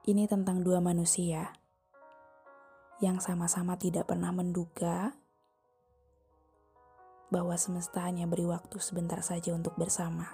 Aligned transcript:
Ini 0.00 0.24
tentang 0.24 0.64
dua 0.64 0.80
manusia 0.80 1.52
yang 3.04 3.20
sama-sama 3.20 3.76
tidak 3.76 4.08
pernah 4.08 4.32
menduga 4.32 5.12
bahwa 7.28 7.52
semesta 7.60 8.08
hanya 8.08 8.24
beri 8.24 8.48
waktu 8.48 8.80
sebentar 8.80 9.20
saja 9.20 9.52
untuk 9.52 9.76
bersama. 9.76 10.24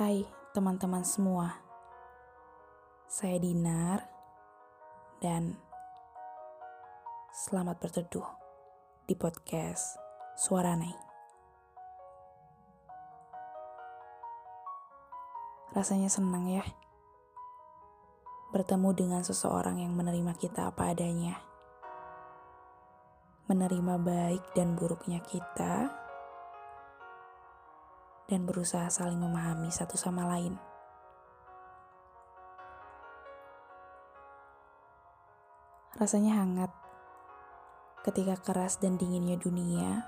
Hai 0.00 0.24
teman-teman 0.56 1.04
semua, 1.04 1.52
saya 3.04 3.36
Dinar 3.36 4.00
dan 5.20 5.60
selamat 7.36 7.84
berteduh 7.84 8.28
di 9.04 9.12
podcast 9.12 10.00
Suara 10.40 10.72
Naik. 10.72 11.11
Rasanya 15.72 16.12
senang 16.12 16.52
ya. 16.52 16.60
Bertemu 18.52 18.92
dengan 18.92 19.24
seseorang 19.24 19.80
yang 19.80 19.96
menerima 19.96 20.36
kita 20.36 20.68
apa 20.68 20.92
adanya. 20.92 21.40
Menerima 23.48 23.96
baik 23.96 24.52
dan 24.52 24.76
buruknya 24.76 25.24
kita. 25.24 25.88
Dan 28.28 28.44
berusaha 28.44 28.92
saling 28.92 29.16
memahami 29.16 29.72
satu 29.72 29.96
sama 29.96 30.28
lain. 30.28 30.60
Rasanya 35.96 36.36
hangat 36.36 36.72
ketika 38.04 38.36
keras 38.44 38.76
dan 38.76 39.00
dinginnya 39.00 39.40
dunia 39.40 40.04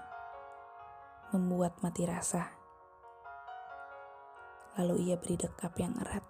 membuat 1.33 1.81
mati 1.81 2.05
rasa 2.05 2.64
lalu 4.79 5.11
ia 5.11 5.17
beri 5.19 5.39
dekap 5.39 5.75
yang 5.79 5.95
erat. 6.03 6.25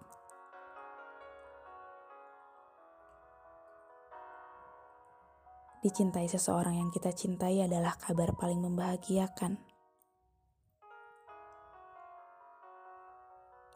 Dicintai 5.85 6.25
seseorang 6.25 6.81
yang 6.81 6.89
kita 6.89 7.13
cintai 7.13 7.61
adalah 7.61 7.93
kabar 8.01 8.33
paling 8.33 8.57
membahagiakan. 8.57 9.61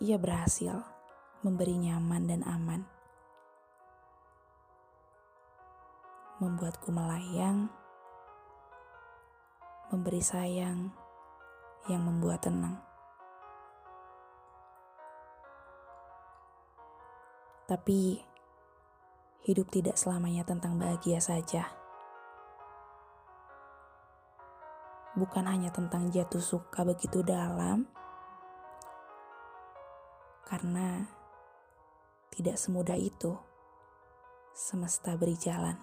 Ia 0.01 0.17
berhasil 0.17 0.73
memberi 1.45 1.77
nyaman 1.77 2.25
dan 2.25 2.41
aman, 2.49 2.81
membuatku 6.41 6.89
melayang, 6.89 7.69
memberi 9.93 10.25
sayang 10.25 10.89
yang 11.93 12.09
membuat 12.09 12.41
tenang. 12.41 12.88
Tapi 17.69 18.17
hidup 19.45 19.69
tidak 19.69 20.01
selamanya 20.01 20.41
tentang 20.49 20.81
bahagia 20.81 21.21
saja. 21.21 21.69
Bukan 25.13 25.45
hanya 25.45 25.69
tentang 25.69 26.09
jatuh 26.09 26.41
suka 26.41 26.81
begitu 26.89 27.21
dalam, 27.21 27.85
karena 30.49 31.13
tidak 32.33 32.57
semudah 32.57 32.97
itu 32.97 33.37
semesta 34.57 35.13
beri 35.21 35.37
jalan. 35.37 35.77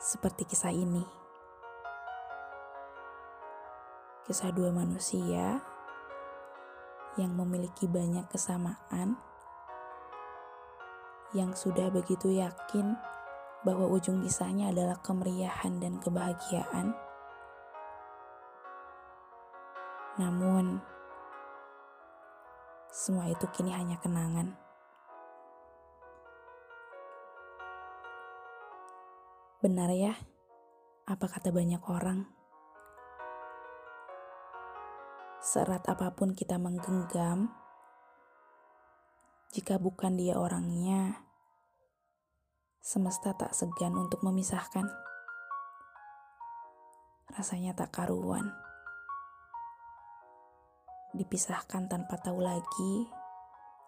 Seperti 0.00 0.48
kisah 0.48 0.72
ini 0.72 1.23
kisah 4.24 4.56
dua 4.56 4.72
manusia 4.72 5.60
yang 7.20 7.36
memiliki 7.36 7.84
banyak 7.84 8.24
kesamaan, 8.32 9.20
yang 11.36 11.52
sudah 11.52 11.92
begitu 11.92 12.32
yakin 12.32 12.96
bahwa 13.68 13.84
ujung 13.92 14.24
kisahnya 14.24 14.72
adalah 14.72 14.96
kemeriahan 15.04 15.76
dan 15.76 16.00
kebahagiaan. 16.00 16.96
Namun, 20.16 20.80
semua 22.88 23.28
itu 23.28 23.44
kini 23.52 23.76
hanya 23.76 24.00
kenangan. 24.00 24.56
Benar 29.60 29.92
ya, 29.92 30.16
apa 31.04 31.26
kata 31.28 31.52
banyak 31.52 31.82
orang? 31.88 32.33
Seerat 35.44 35.84
apa 35.92 36.08
pun 36.16 36.32
kita 36.32 36.56
menggenggam, 36.56 37.52
jika 39.52 39.76
bukan 39.76 40.16
dia 40.16 40.40
orangnya, 40.40 41.20
semesta 42.80 43.36
tak 43.36 43.52
segan 43.52 43.92
untuk 43.92 44.24
memisahkan. 44.24 44.88
Rasanya 47.36 47.76
tak 47.76 47.92
karuan. 47.92 48.56
Dipisahkan 51.12 51.92
tanpa 51.92 52.16
tahu 52.24 52.40
lagi, 52.40 53.04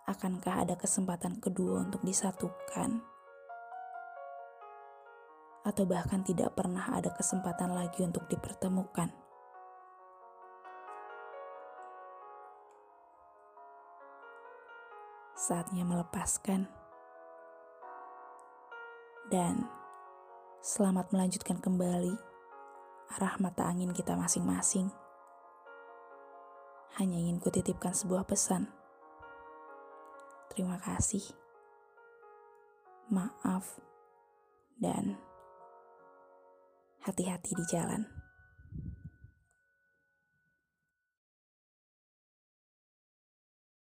akankah 0.04 0.60
ada 0.60 0.76
kesempatan 0.76 1.40
kedua 1.40 1.88
untuk 1.88 2.04
disatukan? 2.04 3.00
Atau 5.64 5.88
bahkan 5.88 6.20
tidak 6.20 6.52
pernah 6.52 6.84
ada 6.92 7.08
kesempatan 7.16 7.72
lagi 7.72 8.04
untuk 8.04 8.28
dipertemukan? 8.28 9.25
Saatnya 15.46 15.86
melepaskan. 15.86 16.66
Dan 19.30 19.62
selamat 20.58 21.14
melanjutkan 21.14 21.62
kembali 21.62 22.18
arah 23.14 23.38
mata 23.38 23.62
angin 23.70 23.94
kita 23.94 24.18
masing-masing. 24.18 24.90
Hanya 26.98 27.22
ingin 27.22 27.38
kutitipkan 27.38 27.94
sebuah 27.94 28.26
pesan. 28.26 28.66
Terima 30.50 30.82
kasih. 30.82 31.22
Maaf. 33.14 33.78
Dan 34.82 35.14
hati-hati 37.06 37.54
di 37.54 37.64
jalan. 37.70 38.16